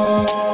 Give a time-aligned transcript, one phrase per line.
[0.00, 0.49] Música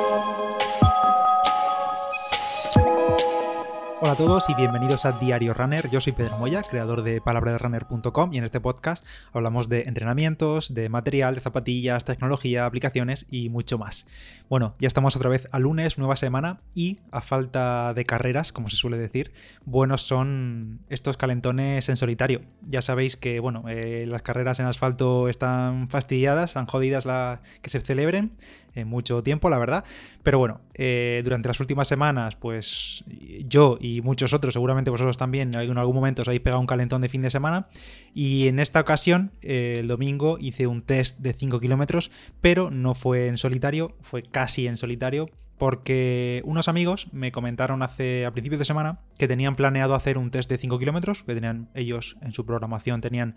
[4.07, 5.91] Hola a todos y bienvenidos a Diario Runner.
[5.91, 10.89] Yo soy Pedro Moya, creador de palabraderunner.com y en este podcast hablamos de entrenamientos, de
[10.89, 14.07] material, de zapatillas, tecnología, aplicaciones y mucho más.
[14.49, 18.71] Bueno, ya estamos otra vez a lunes, nueva semana y a falta de carreras, como
[18.71, 19.33] se suele decir,
[19.65, 22.43] buenos son estos calentones en solitario.
[22.63, 27.71] Ya sabéis que, bueno, eh, las carreras en asfalto están fastidiadas, están jodidas la que
[27.71, 28.37] se celebren
[28.77, 29.85] en mucho tiempo, la verdad.
[30.27, 33.05] Pero bueno, eh, durante las últimas semanas, pues
[33.45, 37.01] yo y muchos otros, seguramente vosotros también, en algún momento os habéis pegado un calentón
[37.01, 37.69] de fin de semana.
[38.13, 42.95] Y en esta ocasión, eh, el domingo, hice un test de 5 kilómetros, pero no
[42.95, 45.31] fue en solitario, fue casi en solitario.
[45.59, 50.33] Porque unos amigos me comentaron hace a principios de semana que tenían planeado hacer un
[50.33, 53.37] test de 5 kilómetros, que tenían ellos en su programación tenían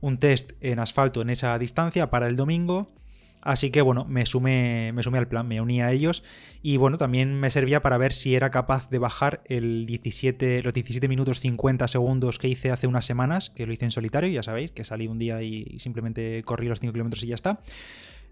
[0.00, 2.92] un test en asfalto en esa distancia para el domingo
[3.42, 6.22] Así que bueno, me sumé, me sumé al plan, me uní a ellos
[6.62, 10.74] y bueno, también me servía para ver si era capaz de bajar el 17, los
[10.74, 14.42] 17 minutos 50 segundos que hice hace unas semanas, que lo hice en solitario, ya
[14.42, 17.60] sabéis, que salí un día y simplemente corrí los 5 kilómetros y ya está.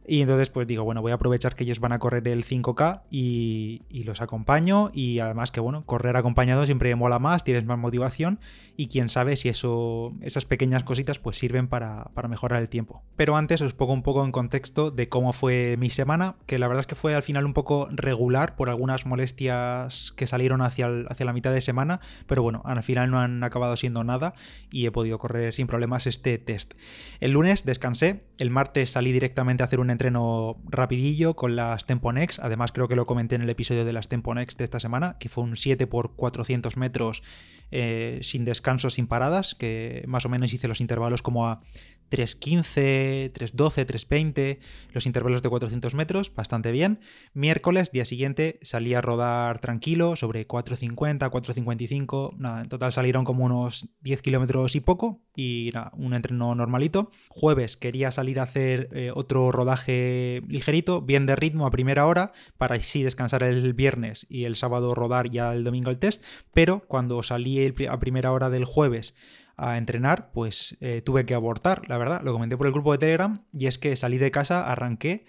[0.07, 3.03] Y entonces pues digo, bueno, voy a aprovechar que ellos van a correr el 5K
[3.11, 8.41] y, los acompaño y además que bueno, correr acompañado siempre mola más, tienes más motivación
[8.75, 13.03] y quién sabe si eso, esas pequeñas cositas pues sirven para, mejorar el tiempo.
[13.17, 16.69] Pero antes os pongo un poco en contexto de cómo fue mi semana, que la
[16.69, 20.89] verdad es que fue al final un poco regular por algunas molestias que salieron hacia,
[21.09, 24.33] hacia la mitad de semana, pero bueno, al final no han acabado siendo nada
[24.71, 26.75] y he podido correr sin problemas este test.
[27.21, 32.39] El lunes descansé, el martes salí directamente a hacer un entreno rapidillo con las Temponex.
[32.39, 35.29] Además, creo que lo comenté en el episodio de las Temponex de esta semana, que
[35.29, 37.23] fue un 7 por 400 metros
[37.71, 41.61] eh, sin descanso, sin paradas, que más o menos hice los intervalos como a
[42.11, 44.59] 3.15, 3.12, 3.20,
[44.93, 47.01] los intervalos de 400 metros, bastante bien.
[47.35, 53.45] Miércoles, día siguiente, salí a rodar tranquilo sobre 4.50, 4.55, nada, en total salieron como
[53.45, 57.11] unos 10 kilómetros y poco, y nada, un entreno normalito.
[57.29, 62.33] Jueves quería salir a hacer eh, otro rodaje ligerito, bien de ritmo a primera hora,
[62.57, 66.81] para así descansar el viernes y el sábado rodar ya el domingo el test, pero
[66.87, 69.15] cuando salí a primera hora del jueves
[69.59, 72.23] a entrenar, pues eh, tuve que abortar, la verdad.
[72.23, 75.27] Lo comenté por el grupo de Telegram y es que salí de casa, arranqué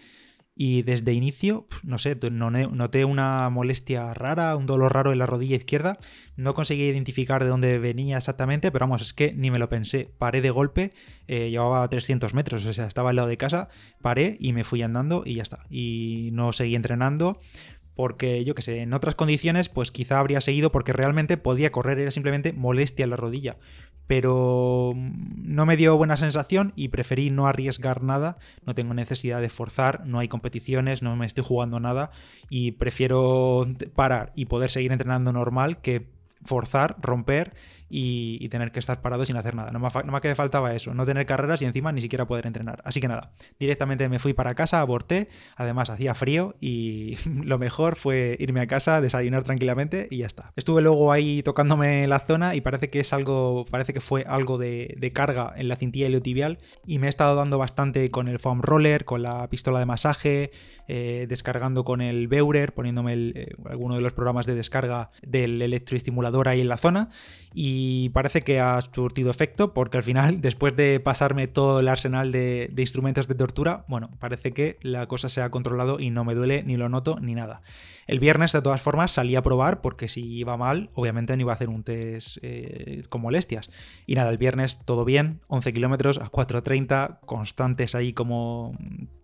[0.62, 5.56] y desde inicio, no sé, noté una molestia rara, un dolor raro en la rodilla
[5.56, 6.00] izquierda.
[6.36, 10.12] No conseguí identificar de dónde venía exactamente, pero vamos, es que ni me lo pensé.
[10.18, 10.92] Paré de golpe,
[11.28, 13.70] eh, llevaba 300 metros, o sea, estaba al lado de casa,
[14.02, 15.66] paré y me fui andando y ya está.
[15.70, 17.40] Y no seguí entrenando
[17.96, 22.00] porque yo que sé, en otras condiciones pues quizá habría seguido porque realmente podía correr,
[22.00, 23.58] era simplemente molestia en la rodilla
[24.10, 29.40] pero mm, no me dio buena sensación y preferí no arriesgar nada, no tengo necesidad
[29.40, 32.10] de forzar, no hay competiciones, no me estoy jugando nada
[32.50, 36.08] y prefiero parar y poder seguir entrenando normal que
[36.44, 37.54] forzar, romper
[37.90, 39.72] y, tener que estar parado sin hacer nada.
[39.72, 42.82] No más que faltaba eso, no tener carreras y encima ni siquiera poder entrenar.
[42.84, 47.96] Así que nada, directamente me fui para casa, aborté, además hacía frío y lo mejor
[47.96, 50.52] fue irme a casa, desayunar tranquilamente y ya está.
[50.56, 54.58] Estuve luego ahí tocándome la zona y parece que es algo, parece que fue algo
[54.58, 58.62] de, carga en la cintilla iliotibial y me he estado dando bastante con el foam
[58.62, 60.52] roller, con la pistola de masaje,
[60.88, 66.48] eh, descargando con el Beurer, poniéndome eh, alguno de los programas de descarga del electroestimulador
[66.48, 67.10] ahí en la zona
[67.54, 67.79] y
[68.14, 72.74] parece que ha surtido efecto porque al final, después de pasarme todo el arsenal de,
[72.78, 76.64] instrumentos de tortura, bueno, parece que la cosa se ha controlado y no me duele,
[76.64, 77.62] ni lo noto, ni nada.
[78.08, 81.54] El viernes, de todas formas, salí a probar porque si iba mal, obviamente no iba
[81.54, 83.70] a hacer un test eh, con molestias.
[84.08, 88.76] Y nada, el viernes todo bien, 11 kilómetros a 4.30, constantes ahí como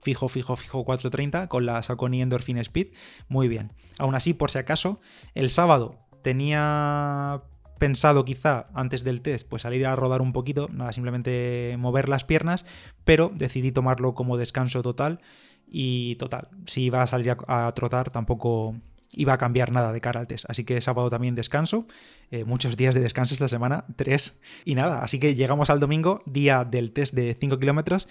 [0.01, 2.89] fijo, fijo, fijo 4.30 con la Saucony Endorphin Speed,
[3.27, 3.73] muy bien.
[3.97, 4.99] Aún así, por si acaso,
[5.33, 7.41] el sábado tenía
[7.77, 12.23] pensado quizá antes del test pues salir a rodar un poquito, nada, simplemente mover las
[12.23, 12.65] piernas,
[13.03, 15.19] pero decidí tomarlo como descanso total
[15.67, 18.75] y total, si iba a salir a, trotar tampoco
[19.11, 21.87] iba a cambiar nada de cara al test, así que sábado también descanso,
[22.31, 26.21] eh, muchos días de descanso esta semana, tres y nada, así que llegamos al domingo,
[26.25, 28.07] día del test de 5 kilómetros.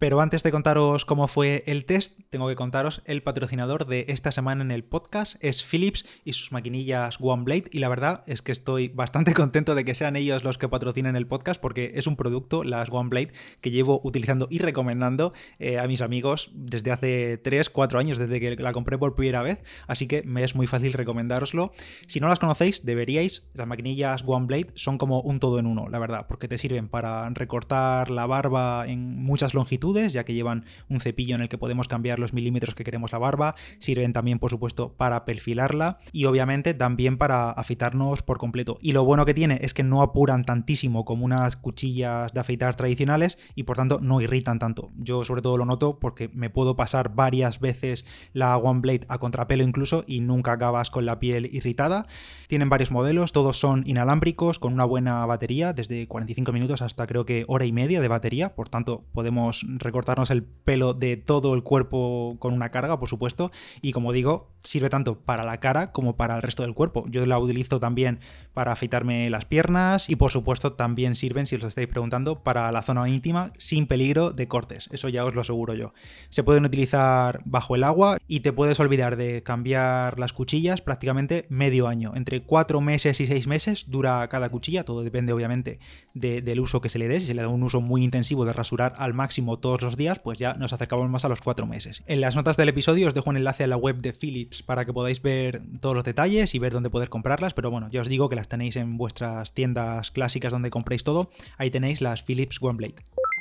[0.00, 4.32] Pero antes de contaros cómo fue el test, tengo que contaros el patrocinador de esta
[4.32, 5.36] semana en el podcast.
[5.44, 7.64] Es Philips y sus maquinillas OneBlade.
[7.70, 11.16] Y la verdad es que estoy bastante contento de que sean ellos los que patrocinen
[11.16, 15.86] el podcast porque es un producto, las OneBlade, que llevo utilizando y recomendando eh, a
[15.86, 19.62] mis amigos desde hace 3, 4 años, desde que la compré por primera vez.
[19.86, 21.72] Así que me es muy fácil recomendároslo.
[22.06, 23.50] Si no las conocéis, deberíais.
[23.52, 27.28] Las maquinillas OneBlade son como un todo en uno, la verdad, porque te sirven para
[27.28, 31.88] recortar la barba en muchas longitudes ya que llevan un cepillo en el que podemos
[31.88, 36.74] cambiar los milímetros que queremos la barba, sirven también por supuesto para perfilarla y obviamente
[36.74, 38.78] también para afeitarnos por completo.
[38.80, 42.76] Y lo bueno que tiene es que no apuran tantísimo como unas cuchillas de afeitar
[42.76, 44.90] tradicionales y por tanto no irritan tanto.
[44.96, 49.18] Yo sobre todo lo noto porque me puedo pasar varias veces la One Blade a
[49.18, 52.06] contrapelo incluso y nunca acabas con la piel irritada.
[52.48, 57.24] Tienen varios modelos, todos son inalámbricos con una buena batería, desde 45 minutos hasta creo
[57.24, 61.62] que hora y media de batería, por tanto podemos recortarnos el pelo de todo el
[61.62, 63.50] cuerpo con una carga, por supuesto,
[63.82, 67.04] y como digo, sirve tanto para la cara como para el resto del cuerpo.
[67.08, 68.20] Yo la utilizo también
[68.54, 72.70] para afeitarme las piernas y por supuesto también sirven, si os lo estáis preguntando, para
[72.72, 74.88] la zona íntima sin peligro de cortes.
[74.92, 75.92] Eso ya os lo aseguro yo.
[76.28, 81.46] Se pueden utilizar bajo el agua y te puedes olvidar de cambiar las cuchillas prácticamente
[81.48, 82.12] medio año.
[82.14, 84.84] Entre cuatro meses y seis meses dura cada cuchilla.
[84.84, 85.78] Todo depende obviamente
[86.14, 87.20] del uso que se le dé.
[87.20, 90.18] Si se le da un uso muy intensivo de rasurar al máximo todos los días,
[90.18, 92.02] pues ya nos acercamos más a los cuatro meses.
[92.06, 94.84] En las notas del episodio os dejo un enlace a la web de Philips para
[94.84, 97.54] que podáis ver todos los detalles y ver dónde poder comprarlas.
[97.54, 101.30] Pero bueno, ya os digo que las tenéis en vuestras tiendas clásicas donde compréis todo.
[101.58, 102.94] Ahí tenéis las Philips OneBlade.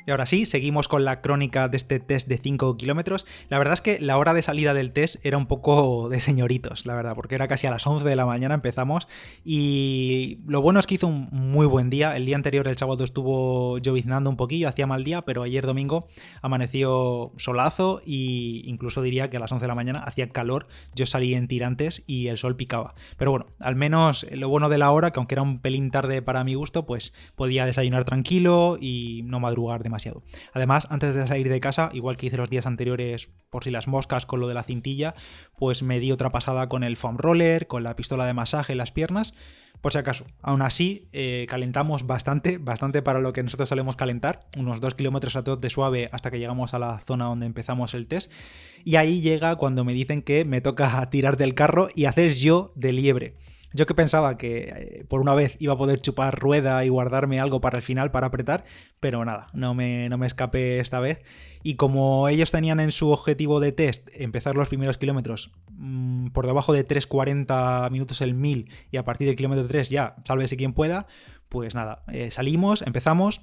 [0.09, 3.27] Y ahora sí, seguimos con la crónica de este test de 5 kilómetros.
[3.47, 6.87] La verdad es que la hora de salida del test era un poco de señoritos,
[6.87, 9.07] la verdad, porque era casi a las 11 de la mañana empezamos.
[9.45, 12.17] Y lo bueno es que hizo un muy buen día.
[12.17, 16.07] El día anterior, el sábado, estuvo lloviznando un poquillo, hacía mal día, pero ayer domingo
[16.41, 20.69] amaneció solazo y incluso diría que a las 11 de la mañana hacía calor.
[20.95, 22.95] Yo salí en tirantes y el sol picaba.
[23.17, 26.23] Pero bueno, al menos lo bueno de la hora, que aunque era un pelín tarde
[26.23, 29.98] para mi gusto, pues podía desayunar tranquilo y no madrugar demasiado
[30.53, 33.87] Además, antes de salir de casa, igual que hice los días anteriores por si las
[33.87, 35.15] moscas con lo de la cintilla,
[35.57, 38.77] pues me di otra pasada con el foam roller, con la pistola de masaje en
[38.77, 39.33] las piernas,
[39.81, 40.25] por si acaso.
[40.41, 45.35] Aún así, eh, calentamos bastante, bastante para lo que nosotros solemos calentar, unos 2 kilómetros
[45.35, 48.31] a todo de suave hasta que llegamos a la zona donde empezamos el test.
[48.83, 52.71] Y ahí llega cuando me dicen que me toca tirar del carro y hacer yo
[52.75, 53.35] de liebre.
[53.73, 57.39] Yo que pensaba que eh, por una vez iba a poder chupar rueda y guardarme
[57.39, 58.65] algo para el final para apretar,
[58.99, 61.21] pero nada, no me, no me escapé esta vez.
[61.61, 66.47] Y como ellos tenían en su objetivo de test empezar los primeros kilómetros mm, por
[66.47, 70.73] debajo de 3.40 minutos el 1000 y a partir del kilómetro 3 ya, sálvese quien
[70.73, 71.07] pueda,
[71.49, 73.41] pues nada, eh, salimos, empezamos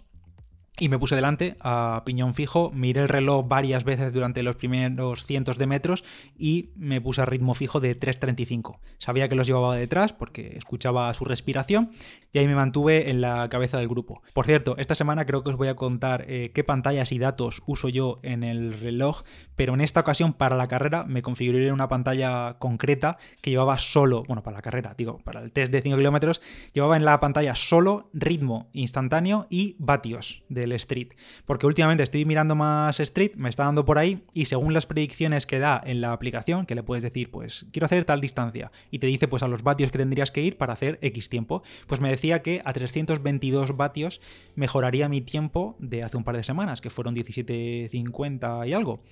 [0.79, 5.25] y me puse delante a piñón fijo, miré el reloj varias veces durante los primeros
[5.25, 6.05] cientos de metros
[6.39, 8.79] y me puse a ritmo fijo de 3.35.
[8.99, 11.91] Sabía que los llevaba detrás porque escuchaba su respiración
[12.33, 14.23] y ahí me mantuve en la cabeza del grupo.
[14.35, 17.63] Por cierto, esta semana creo que os voy a contar eh, qué pantallas y datos
[17.67, 19.23] uso yo en el reloj,
[19.55, 24.25] pero en esta ocasión para la carrera me configuré una pantalla concreta que llevaba solo,
[24.25, 26.43] bueno, para la carrera, digo, para el test de 5 kilómetros,
[26.75, 31.09] llevaba en la pantalla solo ritmo instantáneo y vatios de street.
[31.45, 35.47] Porque últimamente estoy mirando más street, me está dando por ahí y según las predicciones
[35.47, 38.99] que da en la aplicación, que le puedes decir, pues quiero hacer tal distancia y
[38.99, 42.01] te dice pues a los vatios que tendrías que ir para hacer X tiempo, pues
[42.01, 44.21] me decía que a 322 vatios
[44.55, 49.03] mejoraría mi tiempo de hace un par de semanas, que fueron 17.50 y algo.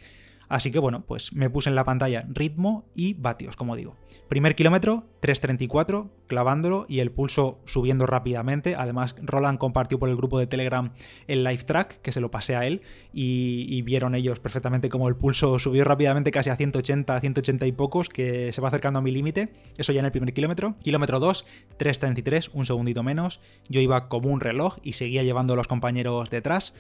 [0.48, 3.96] Así que bueno, pues me puse en la pantalla ritmo y vatios, como digo.
[4.28, 8.74] Primer kilómetro, 3.34, clavándolo y el pulso subiendo rápidamente.
[8.74, 10.92] Además, Roland compartió por el grupo de Telegram
[11.28, 12.82] el live track, que se lo pasé a él,
[13.12, 18.08] y, vieron ellos perfectamente como el pulso subió rápidamente casi a 180, 180 y pocos,
[18.08, 19.52] que se va acercando a mi límite.
[19.76, 20.76] Eso ya en el primer kilómetro.
[20.82, 21.44] Kilómetro 2,
[21.78, 23.40] 3.33, un segundito menos.
[23.68, 26.72] Yo iba como un reloj y seguía llevando a los compañeros detrás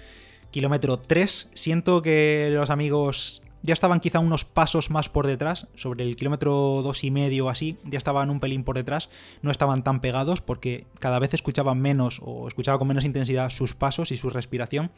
[0.50, 1.50] kilómetro 3.
[1.52, 6.82] Siento que los amigos ya estaban quizá unos pasos más por detrás, sobre el kilómetro
[6.82, 9.08] dos y medio así, ya estaban un pelín por detrás,
[9.40, 13.72] no estaban tan pegados porque cada vez escuchaban menos o escuchaba con menos intensidad sus
[13.72, 14.90] pasos y su respiración,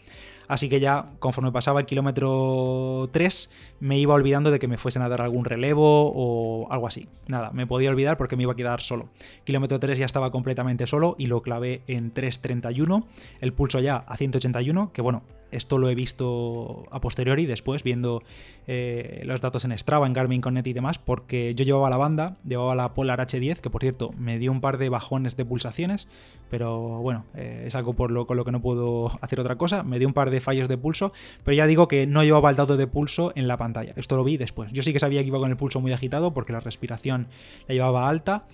[0.48, 5.02] así que ya conforme pasaba el kilómetro 3 me iba olvidando de que me fuesen
[5.02, 7.06] a dar algún relevo o algo así.
[7.28, 9.10] Nada, me podía olvidar porque me iba a quedar solo.
[9.44, 13.04] Kilómetro 3 ya estaba completamente solo y lo clavé en 3.31,
[13.40, 18.22] el pulso ya a 181, que bueno, esto lo he visto a posteriori, después, viendo
[18.66, 22.36] eh, los datos en Strava, en Garmin Connect y demás, porque yo llevaba la banda,
[22.44, 26.08] llevaba la Polar H10, que por cierto me dio un par de bajones de pulsaciones,
[26.50, 29.82] pero bueno, eh, es algo por lo, con lo que no puedo hacer otra cosa.
[29.82, 31.12] Me dio un par de fallos de pulso,
[31.44, 33.92] pero ya digo que no llevaba el dato de pulso en la pantalla.
[33.96, 34.70] Esto lo vi después.
[34.72, 37.28] Yo sí que sabía que iba con el pulso muy agitado porque la respiración
[37.68, 38.46] la llevaba alta,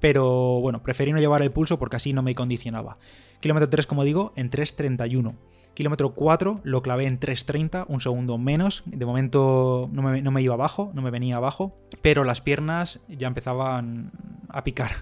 [0.00, 2.98] pero bueno, preferí no llevar el pulso porque así no me condicionaba.
[3.40, 5.34] Kilómetro 3, como digo, en 3.31.
[5.74, 8.82] Kilómetro 4 lo clavé en 3.30, un segundo menos.
[8.84, 14.12] De momento no me, iba abajo, no me venía abajo, pero las piernas ya empezaban
[14.50, 14.92] a picar,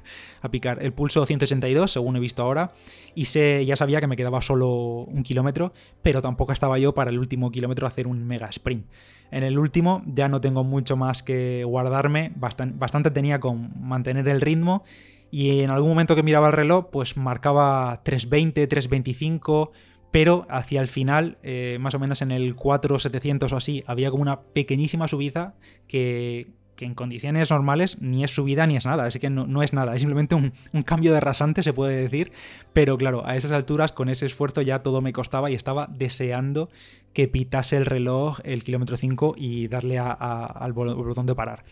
[0.41, 0.79] a picar.
[0.81, 2.71] El pulso 182, según he visto ahora,
[3.17, 4.69] y sé, ya sabía que me quedaba solo
[5.09, 5.73] un kilómetro,
[6.03, 8.87] pero tampoco estaba yo para el último kilómetro hacer un mega sprint.
[9.33, 14.29] En el último ya no tengo mucho más que guardarme, bastante, bastante tenía con mantener
[14.29, 14.85] el ritmo
[15.31, 19.71] y en algún momento que miraba el reloj, pues marcaba 3.20, 3.25,
[20.11, 24.23] pero hacia el final, eh, más o menos en el 4.700 o así, había como
[24.23, 25.55] una pequeñísima subida
[25.87, 26.49] que,
[26.79, 30.01] en condiciones normales ni es subida ni es nada, así que no, es nada, es
[30.01, 32.33] simplemente un, un, cambio de rasante, se puede decir,
[32.73, 36.71] pero claro, a esas alturas, con ese esfuerzo ya todo me costaba y estaba deseando
[37.13, 41.65] que pitase el reloj el kilómetro 5 y darle al botón de parar.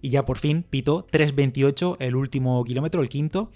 [0.00, 3.50] Y ya por fin pitó 3.28 el último kilómetro, el quinto,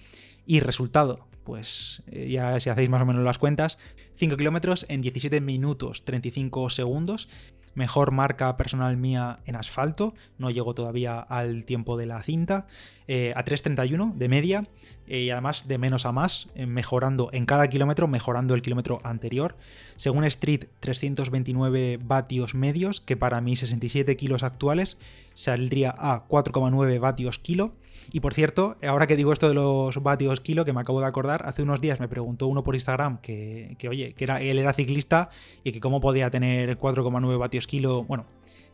[0.46, 3.78] y resultado, pues eh, ya si hacéis más o menos las cuentas,
[4.16, 7.28] 5 kilómetros en 17 minutos 35 segundos,
[7.74, 12.66] mejor marca personal mía en asfalto, no llegó todavía al tiempo de la cinta,
[13.06, 14.68] eh, a 3.31 de media
[15.06, 19.56] eh, y además de menos a más, mejorando en cada kilómetro, mejorando el kilómetro anterior.
[19.96, 24.96] Según Street, 329 vatios medios, que para mis 67 kilos actuales
[25.34, 27.72] saldría a 4,9 vatios kilo.
[28.12, 31.06] Y por cierto, ahora que digo esto de los vatios kilo, que me acabo de
[31.06, 34.72] acordar, hace unos días me preguntó uno por Instagram que, oye, que era, él era
[34.72, 35.30] ciclista
[35.64, 38.04] y que cómo podía tener 4,9 vatios kilo.
[38.04, 38.26] Bueno,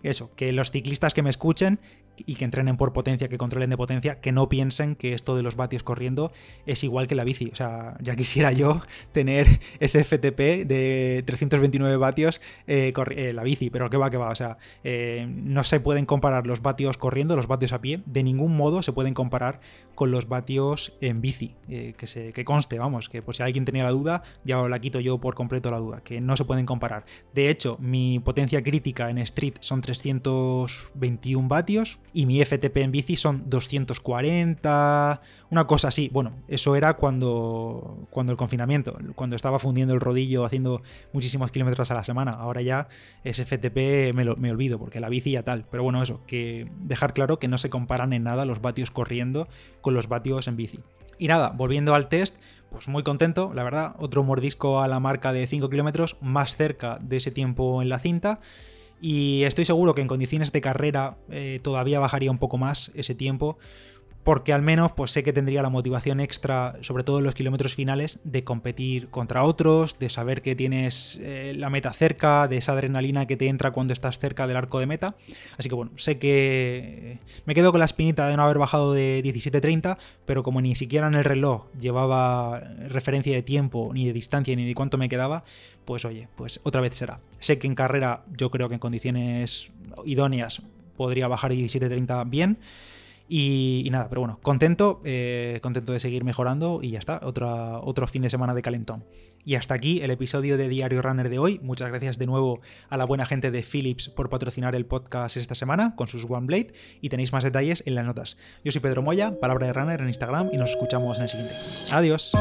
[0.02, 1.80] eso, que los ciclistas que me escuchen
[2.24, 5.42] y que entrenen por potencia, que controlen de potencia, que no piensen que esto de
[5.42, 6.32] los vatios corriendo
[6.64, 7.50] es igual que la bici.
[7.52, 8.80] O sea, ya quisiera yo
[9.12, 9.46] tener
[9.80, 14.30] ese FTP de 329 vatios eh, eh, la bici, pero que va, que va.
[14.30, 18.22] O sea, eh, no se pueden comparar los vatios corriendo, los vatios a pie, de
[18.22, 19.60] ningún modo se pueden comparar
[19.94, 21.54] con los vatios en bici.
[21.66, 25.00] que, se, que conste, vamos, que por si alguien tenía la duda, ya la quito
[25.00, 27.04] yo por completo la duda, que no se pueden comparar.
[27.34, 33.16] De hecho, mi potencia crítica en Street son 321 vatios y mi FTP en bici
[33.16, 36.10] son 240, una cosa así.
[36.12, 40.82] Bueno, eso era cuando, cuando el confinamiento, cuando estaba fundiendo el rodillo haciendo
[41.14, 42.32] muchísimos kilómetros a la semana.
[42.32, 42.88] Ahora ya
[43.24, 45.64] ese FTP me, me olvido porque la bici ya tal.
[45.70, 49.48] Pero bueno, eso, que dejar claro que no se comparan en nada los vatios corriendo
[49.80, 50.80] con los vatios en bici.
[51.18, 52.36] Y nada, volviendo al test,
[52.70, 53.94] pues muy contento, la verdad.
[53.98, 57.98] Otro mordisco a la marca de 5 kilómetros, más cerca de ese tiempo en la
[57.98, 58.40] cinta.
[59.00, 63.14] Y estoy seguro que en condiciones de carrera eh, todavía bajaría un poco más ese
[63.14, 63.58] tiempo,
[64.26, 67.76] porque al menos pues sé que tendría la motivación extra, sobre todo en los kilómetros
[67.76, 72.72] finales, de competir contra otros, de saber que tienes eh, la meta cerca, de esa
[72.72, 75.14] adrenalina que te entra cuando estás cerca del arco de meta.
[75.56, 79.22] Así que bueno, sé que me quedo con la espinita de no haber bajado de
[79.24, 84.56] 17.30, pero como ni siquiera en el reloj llevaba referencia de tiempo, ni de distancia,
[84.56, 85.44] ni de cuánto me quedaba,
[85.86, 87.20] pues oye, pues otra vez será.
[87.38, 89.70] Sé que en carrera yo creo que en condiciones
[90.04, 90.60] idóneas
[90.96, 92.58] podría bajar 17.30 bien.
[93.28, 98.06] Y, nada, pero bueno, contento, eh, contento de seguir mejorando y ya está, otra, otro
[98.06, 99.04] fin de semana de calentón.
[99.44, 101.60] Y hasta aquí el episodio de Diario Runner de hoy.
[101.62, 105.56] Muchas gracias de nuevo a la buena gente de Philips por patrocinar el podcast esta
[105.56, 108.36] semana con sus OneBlade y tenéis más detalles en las notas.
[108.64, 111.54] Yo soy Pedro Moya, Palabra de Runner en Instagram y nos escuchamos en el siguiente.
[111.90, 112.32] Adiós.